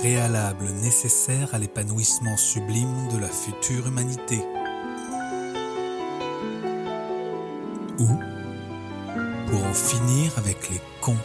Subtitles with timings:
[0.00, 4.38] préalable nécessaire à l'épanouissement sublime de la future humanité.
[7.98, 8.08] Ou
[9.50, 11.18] pour en finir avec les cons.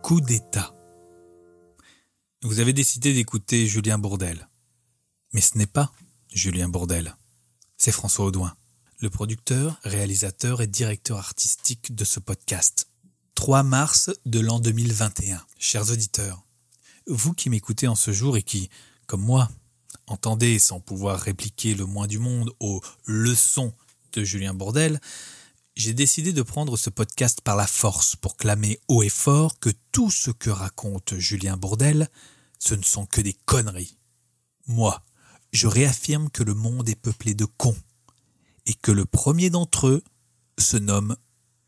[0.00, 0.72] Coup d'État.
[2.42, 4.48] Vous avez décidé d'écouter Julien Bourdel.
[5.32, 5.90] Mais ce n'est pas
[6.32, 7.16] Julien Bourdel.
[7.78, 8.54] C'est François Audouin,
[9.00, 12.86] le producteur, réalisateur et directeur artistique de ce podcast.
[13.34, 15.44] 3 mars de l'an 2021.
[15.58, 16.44] Chers auditeurs,
[17.06, 18.70] vous qui m'écoutez en ce jour et qui,
[19.06, 19.50] comme moi,
[20.06, 23.72] entendez sans pouvoir répliquer le moins du monde aux leçons
[24.12, 25.00] de Julien Bourdel,
[25.76, 29.70] j'ai décidé de prendre ce podcast par la force pour clamer haut et fort que
[29.92, 32.08] tout ce que raconte Julien Bourdel,
[32.58, 33.96] ce ne sont que des conneries.
[34.66, 35.02] Moi,
[35.52, 37.76] je réaffirme que le monde est peuplé de cons,
[38.66, 40.02] et que le premier d'entre eux
[40.58, 41.16] se nomme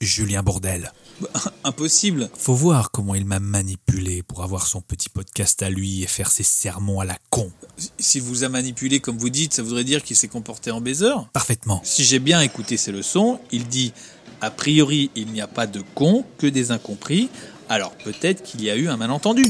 [0.02, 0.92] Julien Bourdel.
[1.65, 2.29] Impossible.
[2.37, 6.31] Faut voir comment il m'a manipulé pour avoir son petit podcast à lui et faire
[6.31, 7.53] ses sermons à la con.
[7.98, 11.12] S'il vous a manipulé comme vous dites, ça voudrait dire qu'il s'est comporté en baiser
[11.33, 11.81] Parfaitement.
[11.84, 13.92] Si j'ai bien écouté ses leçons, il dit
[14.41, 17.28] a priori il n'y a pas de cons que des incompris,
[17.69, 19.44] alors peut-être qu'il y a eu un malentendu.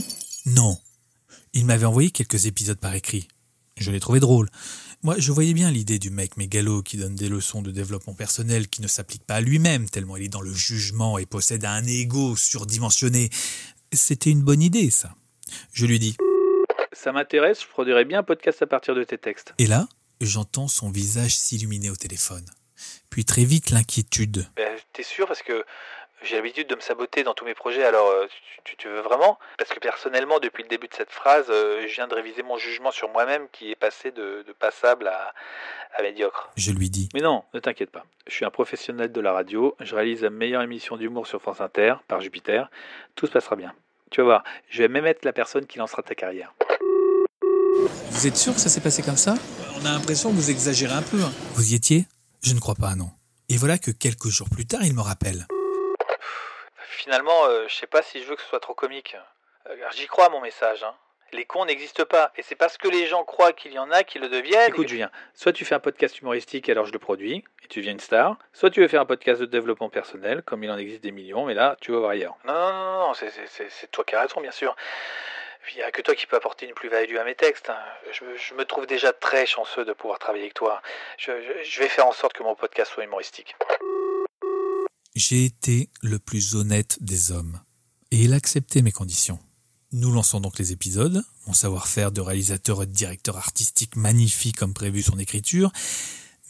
[0.44, 0.76] Non.
[1.54, 3.26] Il m'avait envoyé quelques épisodes par écrit.
[3.78, 4.50] Je l'ai trouvé drôle.
[5.04, 8.68] Moi, je voyais bien l'idée du mec mégalo qui donne des leçons de développement personnel
[8.68, 11.82] qui ne s'appliquent pas à lui-même, tellement il est dans le jugement et possède un
[11.82, 13.28] ego surdimensionné.
[13.92, 15.16] C'était une bonne idée, ça.
[15.72, 16.16] Je lui dis
[16.92, 19.54] Ça m'intéresse, je produirais bien un podcast à partir de tes textes.
[19.58, 19.88] Et là,
[20.20, 22.46] j'entends son visage s'illuminer au téléphone.
[23.10, 24.46] Puis très vite l'inquiétude.
[24.54, 25.26] Ben, T'es sûr?
[25.26, 25.64] Parce que
[26.24, 28.26] j'ai l'habitude de me saboter dans tous mes projets, alors euh,
[28.64, 29.38] tu, tu veux vraiment?
[29.58, 32.56] Parce que personnellement, depuis le début de cette phrase, euh, je viens de réviser mon
[32.58, 35.32] jugement sur moi-même qui est passé de, de passable à,
[35.96, 36.50] à médiocre.
[36.56, 38.04] Je lui dis Mais non, ne t'inquiète pas.
[38.26, 41.60] Je suis un professionnel de la radio, je réalise la meilleure émission d'humour sur France
[41.60, 42.70] Inter, par Jupiter.
[43.16, 43.72] Tout se passera bien.
[44.10, 46.52] Tu vas voir, je vais même être la personne qui lancera ta carrière.
[48.10, 49.34] Vous êtes sûr que ça s'est passé comme ça?
[49.80, 51.16] On a l'impression que vous exagérez un peu.
[51.22, 51.32] hein.
[51.54, 52.04] Vous y étiez?
[52.42, 53.10] Je ne crois pas, non.
[53.48, 55.46] Et voilà que quelques jours plus tard, il me rappelle.
[57.02, 59.16] Finalement, euh, je sais pas si je veux que ce soit trop comique.
[59.68, 60.84] Euh, J'y crois à mon message.
[60.84, 60.94] Hein.
[61.32, 62.30] Les cons n'existent pas.
[62.36, 64.68] Et c'est parce que les gens croient qu'il y en a qui le deviennent.
[64.68, 67.90] Écoute Julien, soit tu fais un podcast humoristique alors je le produis et tu deviens
[67.92, 71.02] une star, soit tu veux faire un podcast de développement personnel comme il en existe
[71.02, 72.36] des millions, mais là tu vas voir ailleurs.
[72.44, 74.76] Non, non, non, non, c'est- toi qui as raison, bien sûr.
[75.72, 77.70] Il n'y a que toi qui peux apporter une plus-value à mes textes.
[77.70, 77.78] hein.
[78.10, 80.82] Je, me- je me trouve déjà très chanceux de pouvoir travailler avec toi.
[81.18, 83.54] Je, je- je vais faire en sorte que mon podcast soit humoristique.
[85.14, 87.60] J'ai été le plus honnête des hommes.
[88.10, 89.38] Et il a accepté mes conditions.
[89.92, 94.72] Nous lançons donc les épisodes, mon savoir-faire de réalisateur et de directeur artistique magnifie comme
[94.72, 95.70] prévu son écriture,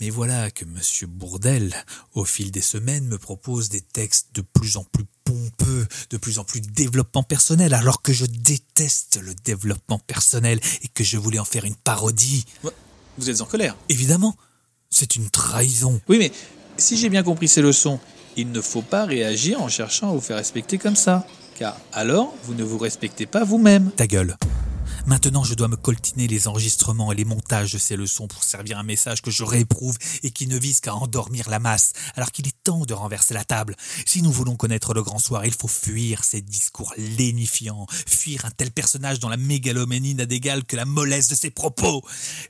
[0.01, 1.75] mais voilà que Monsieur Bourdel,
[2.15, 6.39] au fil des semaines, me propose des textes de plus en plus pompeux, de plus
[6.39, 11.41] en plus développement personnel, alors que je déteste le développement personnel et que je voulais
[11.41, 12.45] en faire une parodie.
[13.19, 14.37] Vous êtes en colère Évidemment,
[14.89, 16.01] c'est une trahison.
[16.09, 16.31] Oui, mais
[16.77, 18.01] si j'ai bien compris ces leçons,
[18.37, 21.27] il ne faut pas réagir en cherchant à vous faire respecter comme ça.
[21.59, 23.91] Car alors, vous ne vous respectez pas vous-même.
[23.97, 24.37] Ta gueule.
[25.05, 28.79] Maintenant, je dois me coltiner les enregistrements et les montages de ces leçons pour servir
[28.79, 32.47] un message que je réprouve et qui ne vise qu'à endormir la masse, alors qu'il
[32.47, 33.75] est temps de renverser la table.
[34.07, 38.51] Si nous voulons connaître le grand soir, il faut fuir ces discours lénifiants, fuir un
[38.51, 42.03] tel personnage dont la mégalomanie n'a d'égal que la mollesse de ses propos.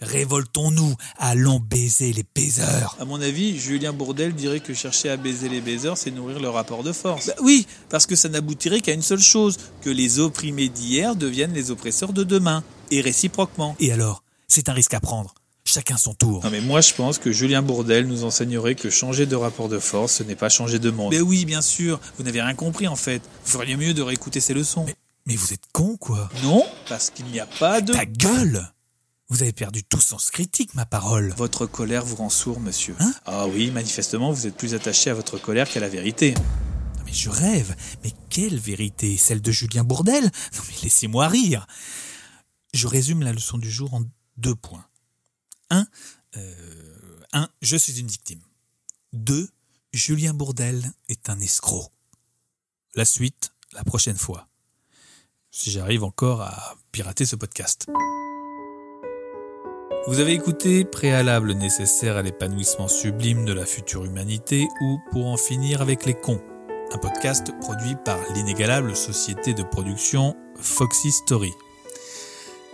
[0.02, 2.98] Révoltons-nous, allons baiser les baiseurs.
[3.00, 6.50] À mon avis, Julien Bourdel dirait que chercher à baiser les baiseurs, c'est nourrir le
[6.50, 7.28] rapport de force.
[7.28, 11.54] Bah oui, parce que ça n'aboutirait qu'à une seule chose, que les opprimés d'hier deviennent
[11.54, 12.41] les oppresseurs de demain,
[12.90, 13.76] et réciproquement.
[13.80, 15.34] Et alors, c'est un risque à prendre.
[15.64, 16.42] Chacun son tour.
[16.42, 19.78] Non mais moi je pense que Julien Bourdel nous enseignerait que changer de rapport de
[19.78, 21.12] force, ce n'est pas changer de monde.
[21.12, 23.22] Mais oui, bien sûr, vous n'avez rien compris en fait.
[23.44, 24.86] Vous feriez mieux de réécouter ces leçons.
[25.26, 26.28] Mais vous êtes con, quoi.
[26.42, 27.92] Non, parce qu'il n'y a pas de...
[27.92, 28.72] Ta gueule
[29.28, 31.32] Vous avez perdu tout sens critique, ma parole.
[31.36, 32.96] Votre colère vous rend sourd, monsieur.
[32.98, 36.34] Hein ah oui, manifestement, vous êtes plus attaché à votre colère qu'à la vérité.
[36.34, 37.76] Non, Mais je rêve.
[38.02, 39.16] Mais quelle vérité?
[39.16, 40.24] Celle de Julien Bourdel?
[40.24, 41.68] Non mais laissez-moi rire.
[42.72, 44.02] Je résume la leçon du jour en
[44.36, 44.86] deux points.
[45.70, 45.86] Un,
[46.36, 48.40] euh, un, je suis une victime.
[49.12, 49.48] Deux,
[49.92, 51.92] Julien Bourdel est un escroc.
[52.94, 54.48] La suite, la prochaine fois.
[55.50, 57.86] Si j'arrive encore à pirater ce podcast.
[60.06, 65.36] Vous avez écouté Préalable nécessaire à l'épanouissement sublime de la future humanité ou Pour en
[65.36, 66.42] finir avec les cons,
[66.90, 71.52] un podcast produit par l'inégalable société de production Foxy Story.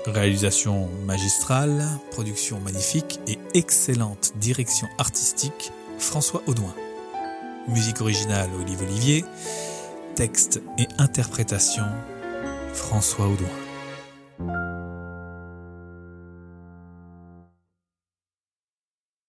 [0.06, 6.74] Réalisation magistrale, production magnifique et excellente direction artistique François Audouin.
[7.66, 9.24] Musique originale Olive Olivier,
[10.14, 11.84] texte et interprétation
[12.72, 13.67] François Audouin.